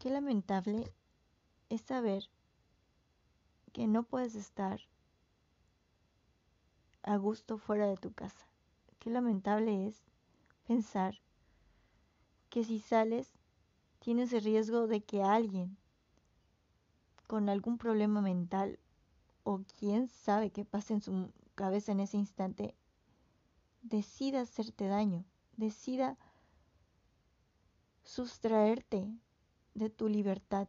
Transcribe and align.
Qué 0.00 0.08
lamentable 0.08 0.90
es 1.68 1.82
saber 1.82 2.30
que 3.74 3.86
no 3.86 4.02
puedes 4.02 4.34
estar 4.34 4.80
a 7.02 7.18
gusto 7.18 7.58
fuera 7.58 7.86
de 7.86 7.98
tu 7.98 8.10
casa. 8.10 8.46
Qué 8.98 9.10
lamentable 9.10 9.86
es 9.86 10.00
pensar 10.66 11.20
que 12.48 12.64
si 12.64 12.80
sales 12.80 13.30
tienes 13.98 14.32
el 14.32 14.42
riesgo 14.42 14.86
de 14.86 15.02
que 15.02 15.22
alguien 15.22 15.76
con 17.26 17.50
algún 17.50 17.76
problema 17.76 18.22
mental 18.22 18.78
o 19.44 19.60
quién 19.78 20.08
sabe 20.08 20.50
qué 20.50 20.64
pasa 20.64 20.94
en 20.94 21.02
su 21.02 21.30
cabeza 21.54 21.92
en 21.92 22.00
ese 22.00 22.16
instante 22.16 22.74
decida 23.82 24.40
hacerte 24.40 24.86
daño, 24.86 25.26
decida 25.58 26.16
sustraerte 28.02 29.06
de 29.80 29.88
tu 29.88 30.08
libertad 30.08 30.68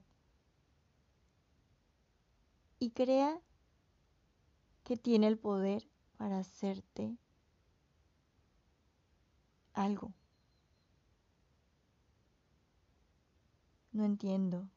y 2.79 2.91
crea 2.91 3.41
que 4.85 4.95
tiene 4.95 5.27
el 5.27 5.37
poder 5.37 5.85
para 6.15 6.39
hacerte 6.39 7.17
algo. 9.73 10.13
No 13.91 14.05
entiendo 14.05 14.69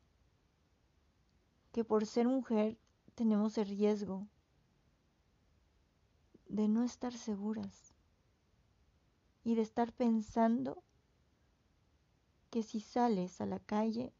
que 1.70 1.84
por 1.84 2.04
ser 2.04 2.26
mujer 2.26 2.76
tenemos 3.14 3.56
el 3.56 3.68
riesgo 3.68 4.26
de 6.48 6.66
no 6.66 6.82
estar 6.82 7.12
seguras 7.12 7.94
y 9.44 9.54
de 9.54 9.62
estar 9.62 9.92
pensando 9.92 10.82
que 12.50 12.64
si 12.64 12.80
sales 12.80 13.40
a 13.40 13.46
la 13.46 13.60
calle, 13.60 14.12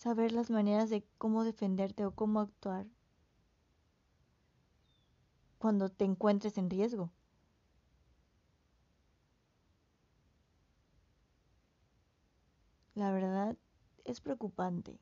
saber 0.00 0.32
las 0.32 0.48
maneras 0.48 0.88
de 0.88 1.04
cómo 1.18 1.44
defenderte 1.44 2.06
o 2.06 2.14
cómo 2.14 2.40
actuar 2.40 2.86
cuando 5.58 5.90
te 5.90 6.06
encuentres 6.06 6.56
en 6.56 6.70
riesgo. 6.70 7.10
La 12.94 13.12
verdad 13.12 13.58
es 14.06 14.22
preocupante. 14.22 14.98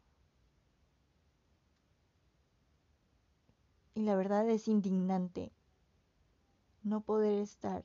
Y 3.95 4.03
la 4.03 4.17
verdad 4.17 4.51
es 4.51 4.67
indignante 4.67 5.53
no 6.83 7.03
poder 7.03 7.41
estar 7.41 7.85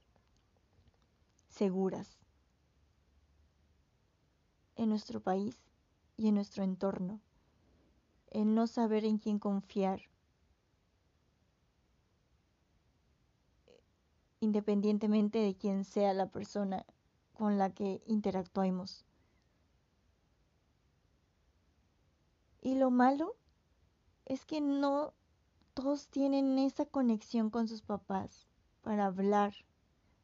seguras 1.48 2.17
en 4.75 4.89
nuestro 4.89 5.22
país 5.22 5.64
y 6.17 6.28
en 6.28 6.36
nuestro 6.36 6.64
entorno, 6.64 7.19
en 8.31 8.56
no 8.56 8.67
saber 8.67 9.06
en 9.06 9.17
quién 9.17 9.39
confiar, 9.39 10.02
independientemente 14.39 15.39
de 15.39 15.55
quién 15.55 15.86
sea 15.86 16.14
la 16.14 16.28
persona 16.28 16.86
con 17.33 17.58
la 17.58 17.70
que 17.72 18.02
interactuemos. 18.05 19.05
Y 22.61 22.75
lo 22.75 22.92
malo 22.92 23.36
es 24.25 24.45
que 24.45 24.61
no 24.61 25.14
todos 25.73 26.08
tienen 26.08 26.58
esa 26.59 26.86
conexión 26.86 27.50
con 27.50 27.67
sus 27.67 27.81
papás 27.81 28.48
para 28.81 29.05
hablar 29.05 29.53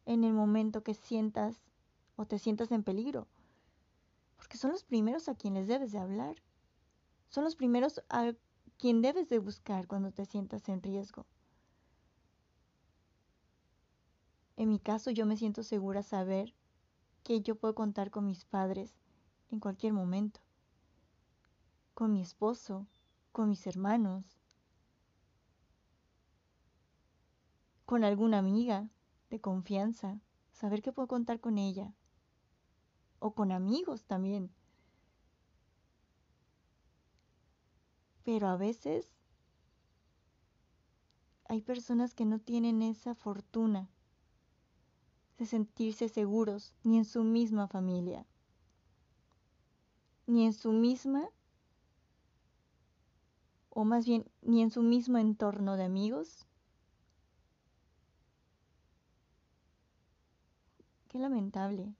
en 0.06 0.24
el 0.24 0.34
momento 0.34 0.84
que 0.84 0.94
sientas 0.94 1.60
o 2.16 2.26
te 2.26 2.40
sientas 2.40 2.72
en 2.72 2.84
peligro. 2.84 3.28
Porque 4.50 4.58
son 4.58 4.72
los 4.72 4.84
primeros 4.84 5.30
a 5.30 5.36
quienes 5.36 5.68
debes 5.68 5.92
de 5.92 6.00
hablar. 6.00 6.36
Son 7.28 7.44
los 7.44 7.56
primeros 7.56 8.02
a 8.10 8.34
quien 8.80 9.04
debes 9.04 9.30
de 9.30 9.38
buscar 9.38 9.86
cuando 9.86 10.12
te 10.12 10.26
sientas 10.26 10.68
en 10.70 10.82
riesgo. 10.82 11.28
En 14.58 14.70
mi 14.70 14.80
caso 14.80 15.12
yo 15.12 15.28
me 15.28 15.38
siento 15.38 15.62
segura 15.62 16.02
saber 16.02 16.56
que 17.22 17.42
yo 17.42 17.58
puedo 17.58 17.76
contar 17.76 18.10
con 18.10 18.26
mis 18.26 18.44
padres 18.44 18.98
en 19.52 19.60
cualquier 19.60 19.94
momento. 19.94 20.40
Con 21.94 22.12
mi 22.12 22.24
esposo, 22.24 22.88
con 23.32 23.50
mis 23.50 23.68
hermanos, 23.68 24.40
con 27.86 28.04
alguna 28.04 28.40
amiga, 28.40 28.90
de 29.30 29.40
confianza, 29.40 30.20
saber 30.54 30.82
que 30.82 30.92
puedo 30.92 31.08
contar 31.08 31.40
con 31.40 31.60
ella 31.60 31.94
o 33.20 33.32
con 33.32 33.52
amigos 33.52 34.06
también. 34.06 34.52
Pero 38.24 38.48
a 38.48 38.58
veces 38.58 39.08
hay 41.46 41.62
personas 41.62 42.14
que 42.14 42.26
no 42.26 42.40
tienen 42.40 42.82
esa 42.82 43.16
fortuna 43.16 43.90
de 45.38 45.46
sentirse 45.46 46.10
seguros 46.10 46.74
ni 46.84 46.98
en 46.98 47.06
su 47.06 47.24
misma 47.24 47.68
familia, 47.68 48.26
ni 50.28 50.46
en 50.46 50.54
su 50.54 50.72
misma, 50.72 51.30
o 53.70 53.86
más 53.86 54.06
bien, 54.06 54.30
ni 54.42 54.62
en 54.62 54.70
su 54.70 54.84
mismo 54.84 55.18
entorno 55.18 55.78
de 55.78 55.86
amigos 55.86 56.46
Qué 61.10 61.18
lamentable. 61.18 61.96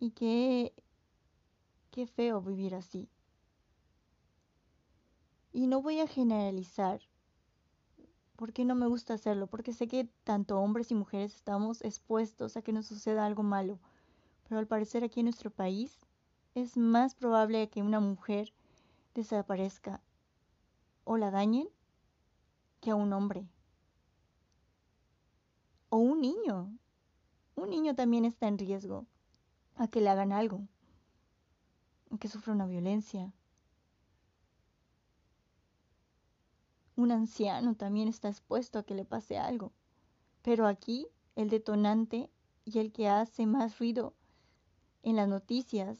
Y 0.00 0.12
qué, 0.12 0.72
qué 1.90 2.06
feo 2.06 2.40
vivir 2.40 2.74
así. 2.76 3.08
Y 5.52 5.66
no 5.66 5.82
voy 5.82 5.98
a 5.98 6.06
generalizar, 6.06 7.00
porque 8.36 8.64
no 8.64 8.76
me 8.76 8.86
gusta 8.86 9.14
hacerlo, 9.14 9.48
porque 9.48 9.72
sé 9.72 9.88
que 9.88 10.08
tanto 10.22 10.60
hombres 10.60 10.92
y 10.92 10.94
mujeres 10.94 11.34
estamos 11.34 11.82
expuestos 11.82 12.56
a 12.56 12.62
que 12.62 12.72
nos 12.72 12.86
suceda 12.86 13.26
algo 13.26 13.42
malo, 13.42 13.80
pero 14.48 14.60
al 14.60 14.68
parecer 14.68 15.02
aquí 15.02 15.20
en 15.20 15.26
nuestro 15.26 15.50
país 15.50 15.98
es 16.54 16.76
más 16.76 17.16
probable 17.16 17.68
que 17.68 17.82
una 17.82 17.98
mujer 17.98 18.52
desaparezca 19.14 20.00
o 21.02 21.16
la 21.16 21.32
dañen 21.32 21.68
que 22.80 22.92
a 22.92 22.94
un 22.94 23.12
hombre. 23.12 23.48
O 25.88 25.96
un 25.96 26.20
niño. 26.20 26.72
Un 27.56 27.70
niño 27.70 27.96
también 27.96 28.24
está 28.24 28.46
en 28.46 28.58
riesgo 28.58 29.06
a 29.78 29.88
que 29.88 30.00
le 30.00 30.10
hagan 30.10 30.32
algo, 30.32 30.66
a 32.10 32.18
que 32.18 32.28
sufra 32.28 32.52
una 32.52 32.66
violencia. 32.66 33.32
Un 36.96 37.12
anciano 37.12 37.76
también 37.76 38.08
está 38.08 38.28
expuesto 38.28 38.78
a 38.78 38.82
que 38.82 38.94
le 38.94 39.04
pase 39.04 39.38
algo. 39.38 39.72
Pero 40.42 40.66
aquí 40.66 41.06
el 41.36 41.48
detonante 41.48 42.30
y 42.64 42.80
el 42.80 42.92
que 42.92 43.08
hace 43.08 43.46
más 43.46 43.78
ruido 43.78 44.14
en 45.02 45.16
las 45.16 45.28
noticias 45.28 45.98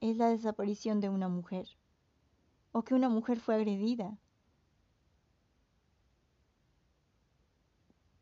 es 0.00 0.16
la 0.16 0.28
desaparición 0.28 1.00
de 1.00 1.08
una 1.08 1.28
mujer 1.28 1.66
o 2.72 2.82
que 2.82 2.94
una 2.94 3.08
mujer 3.08 3.40
fue 3.40 3.56
agredida. 3.56 4.16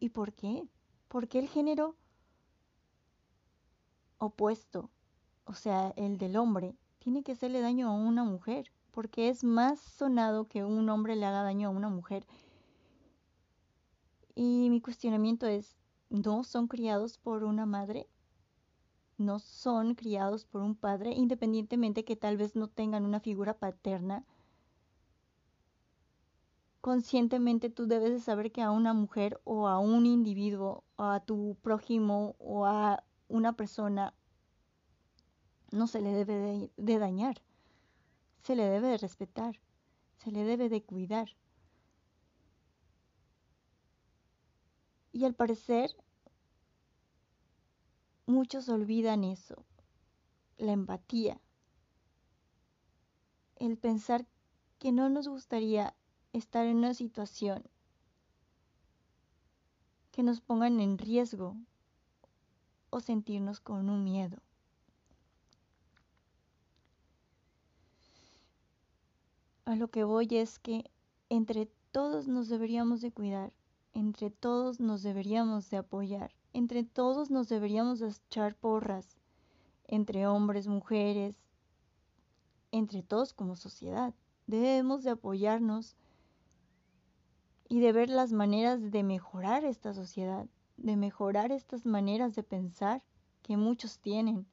¿Y 0.01 0.09
por 0.09 0.33
qué? 0.33 0.67
¿por 1.13 1.29
qué 1.29 1.39
el 1.39 1.49
género 1.51 1.95
opuesto, 4.25 4.91
o 5.45 5.55
sea, 5.55 5.93
el 5.97 6.17
del 6.17 6.37
hombre, 6.37 6.77
tiene 6.99 7.23
que 7.23 7.33
hacerle 7.33 7.61
daño 7.61 7.89
a 7.89 7.93
una 7.93 8.25
mujer? 8.25 8.71
Porque 8.93 9.29
es 9.29 9.43
más 9.43 9.81
sonado 9.81 10.47
que 10.47 10.65
un 10.65 10.89
hombre 10.89 11.17
le 11.17 11.27
haga 11.27 11.43
daño 11.43 11.69
a 11.69 11.73
una 11.73 11.89
mujer. 11.89 12.27
Y 14.35 14.69
mi 14.71 14.81
cuestionamiento 14.81 15.47
es, 15.47 15.77
¿no 16.09 16.45
son 16.45 16.69
criados 16.69 17.19
por 17.19 17.43
una 17.43 17.67
madre? 17.67 18.09
¿No 19.19 19.41
son 19.41 19.95
criados 19.95 20.45
por 20.45 20.63
un 20.63 20.77
padre, 20.77 21.13
independientemente 21.13 22.05
que 22.05 22.17
tal 22.17 22.37
vez 22.37 22.55
no 22.55 22.69
tengan 22.69 23.05
una 23.05 23.21
figura 23.21 23.59
paterna? 23.59 24.25
conscientemente 26.83 27.71
tú 27.71 27.87
debes 27.87 28.11
de 28.11 28.19
saber 28.19 28.51
que 28.51 28.61
a 28.61 28.73
una 28.73 28.93
mujer 28.93 29.41
o 29.45 29.69
a 29.69 29.79
un 29.79 30.05
individuo 30.05 30.83
o 30.97 31.05
a 31.05 31.21
tu 31.21 31.57
prójimo 31.63 32.35
o 32.41 32.67
a 32.67 33.05
una 33.33 33.55
persona 33.55 34.15
no 35.71 35.87
se 35.87 36.03
le 36.03 36.13
debe 36.13 36.71
de, 36.77 36.99
dañar, 36.99 37.41
se 38.43 38.55
le 38.55 38.65
debe 38.65 38.89
de 38.89 38.99
respetar, 38.99 39.59
se 40.19 40.31
le 40.31 40.45
debe 40.45 40.69
de 40.69 40.83
cuidar. 40.83 41.31
Y 45.13 45.25
al 45.25 45.35
parecer 45.35 45.97
muchos 48.27 48.69
olvidan 48.69 49.25
eso, 49.25 49.65
la 50.59 50.73
empatía, 50.73 51.41
el 53.57 53.79
pensar 53.79 54.27
que 54.79 54.93
no 54.93 55.09
nos 55.09 55.27
gustaría 55.27 55.97
estar 56.35 56.67
en 56.67 56.77
una 56.77 56.93
situación 56.93 57.65
que 60.11 60.23
nos 60.23 60.43
pongan 60.43 60.81
en 60.81 60.99
riesgo 60.99 61.57
o 62.93 63.01
sentirnos 63.01 63.59
con 63.59 63.89
un 63.89 64.05
miedo. 64.05 64.37
A 69.65 69.75
lo 69.77 69.89
que 69.89 70.05
voy 70.05 70.29
es 70.31 70.59
que 70.59 70.91
entre 71.31 71.71
todos 71.91 72.29
nos 72.29 72.51
deberíamos 72.51 73.01
de 73.01 73.11
cuidar, 73.11 73.51
entre 73.95 74.31
todos 74.31 74.79
nos 74.79 75.03
deberíamos 75.03 75.71
de 75.71 75.79
apoyar, 75.79 76.35
entre 76.53 76.85
todos 76.85 77.31
nos 77.31 77.49
deberíamos 77.49 77.99
de 77.99 78.09
echar 78.09 78.55
porras, 78.55 79.17
entre 79.87 80.27
hombres, 80.27 80.67
mujeres, 80.69 81.35
entre 82.73 83.03
todos 83.03 83.33
como 83.33 83.57
sociedad. 83.57 84.13
Debemos 84.47 85.03
de 85.03 85.11
apoyarnos 85.11 85.97
y 87.71 87.81
de 87.81 87.93
ver 87.93 88.11
las 88.11 88.33
maneras 88.33 88.91
de 88.91 89.03
mejorar 89.03 89.65
esta 89.65 89.95
sociedad, 89.95 90.47
de 90.83 90.97
mejorar 90.97 91.53
estas 91.53 91.87
maneras 91.87 92.35
de 92.35 92.43
pensar 92.43 93.03
que 93.43 93.57
muchos 93.57 93.99
tienen 93.99 94.47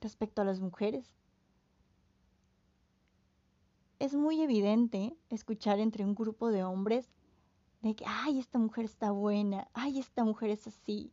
respecto 0.00 0.42
a 0.42 0.44
las 0.44 0.60
mujeres. 0.60 1.12
Es 3.98 4.14
muy 4.14 4.42
evidente 4.42 5.16
escuchar 5.30 5.80
entre 5.80 6.04
un 6.04 6.14
grupo 6.14 6.50
de 6.50 6.64
hombres 6.64 7.08
de 7.82 7.94
que, 7.94 8.04
ay, 8.06 8.38
esta 8.38 8.58
mujer 8.58 8.84
está 8.84 9.10
buena, 9.10 9.68
ay, 9.74 9.98
esta 9.98 10.24
mujer 10.24 10.50
es 10.50 10.66
así. 10.66 11.10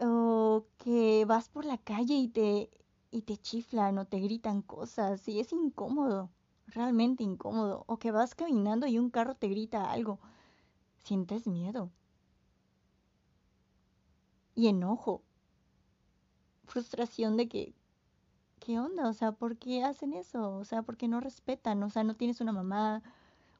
O 0.00 0.64
que 0.78 1.24
vas 1.26 1.48
por 1.48 1.64
la 1.64 1.78
calle 1.78 2.14
y 2.14 2.28
te, 2.28 2.70
y 3.10 3.22
te 3.22 3.36
chiflan 3.36 3.98
o 3.98 4.06
te 4.06 4.18
gritan 4.18 4.62
cosas 4.62 5.26
y 5.28 5.38
es 5.40 5.52
incómodo, 5.52 6.30
realmente 6.66 7.22
incómodo. 7.22 7.84
O 7.86 7.98
que 7.98 8.10
vas 8.10 8.34
caminando 8.34 8.86
y 8.86 8.98
un 8.98 9.10
carro 9.10 9.34
te 9.36 9.48
grita 9.48 9.90
algo. 9.92 10.18
Sientes 11.02 11.46
miedo. 11.46 11.90
Y 14.54 14.68
enojo. 14.68 15.22
Frustración 16.64 17.36
de 17.36 17.48
que, 17.48 17.74
¿qué 18.60 18.78
onda? 18.78 19.08
O 19.08 19.12
sea, 19.12 19.32
¿por 19.32 19.56
qué 19.56 19.82
hacen 19.82 20.12
eso? 20.12 20.56
O 20.56 20.64
sea, 20.64 20.82
¿por 20.82 20.96
qué 20.96 21.08
no 21.08 21.20
respetan? 21.20 21.82
O 21.82 21.90
sea, 21.90 22.04
no 22.04 22.14
tienes 22.14 22.40
una 22.40 22.52
mamá, 22.52 23.02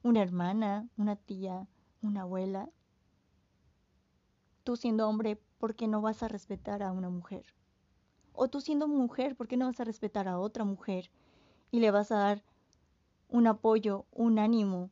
una 0.03 0.21
hermana, 0.21 0.87
una 0.97 1.15
tía, 1.15 1.67
una 2.01 2.21
abuela. 2.21 2.69
Tú 4.63 4.77
siendo 4.77 5.09
hombre, 5.09 5.41
¿por 5.57 5.75
qué 5.75 5.87
no 5.87 6.01
vas 6.01 6.23
a 6.23 6.29
respetar 6.29 6.81
a 6.83 6.91
una 6.91 7.09
mujer? 7.09 7.45
O 8.33 8.47
tú 8.47 8.61
siendo 8.61 8.87
mujer, 8.87 9.35
¿por 9.35 9.47
qué 9.47 9.57
no 9.57 9.65
vas 9.65 9.79
a 9.79 9.83
respetar 9.83 10.27
a 10.27 10.39
otra 10.39 10.63
mujer 10.63 11.11
y 11.71 11.79
le 11.79 11.91
vas 11.91 12.11
a 12.11 12.17
dar 12.17 12.43
un 13.29 13.47
apoyo, 13.47 14.05
un 14.11 14.39
ánimo? 14.39 14.89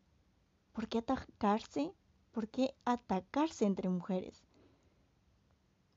¿Por 0.74 0.88
qué 0.88 1.00
atacarse? 1.00 1.94
¿Por 2.32 2.48
qué 2.50 2.76
atacarse 2.86 3.66
entre 3.66 3.90
mujeres? 3.90 4.44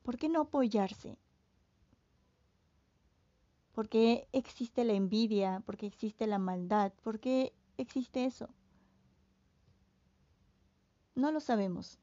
¿Por 0.03 0.17
qué 0.17 0.29
no 0.29 0.41
apoyarse? 0.41 1.17
¿Por 3.71 3.89
qué 3.89 4.27
existe 4.31 4.83
la 4.83 4.93
envidia? 4.93 5.61
¿Por 5.65 5.77
qué 5.77 5.85
existe 5.85 6.27
la 6.27 6.39
maldad? 6.39 6.93
¿Por 7.03 7.19
qué 7.19 7.53
existe 7.77 8.25
eso? 8.25 8.49
No 11.15 11.31
lo 11.31 11.39
sabemos. 11.39 11.99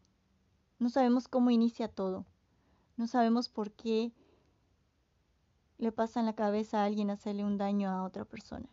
No 0.78 0.88
sabemos 0.88 1.28
cómo 1.28 1.50
inicia 1.50 1.88
todo. 1.88 2.26
No 2.96 3.06
sabemos 3.06 3.48
por 3.48 3.72
qué 3.72 4.12
le 5.78 5.92
pasa 5.92 6.20
en 6.20 6.26
la 6.26 6.34
cabeza 6.34 6.82
a 6.82 6.84
alguien 6.86 7.10
hacerle 7.10 7.44
un 7.44 7.58
daño 7.58 7.90
a 7.90 8.04
otra 8.04 8.24
persona. 8.24 8.68